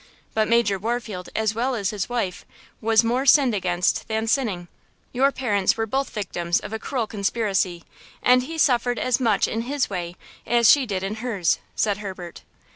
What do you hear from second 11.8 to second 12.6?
Herbert.